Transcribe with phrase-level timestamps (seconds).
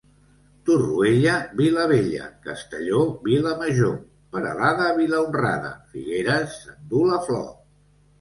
[0.67, 3.91] Torroella vila vella; Castelló, vila major;
[4.37, 7.45] Peralada, vila honrada, Figueres s'endú la flor.